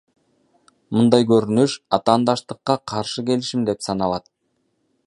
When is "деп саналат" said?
3.71-4.29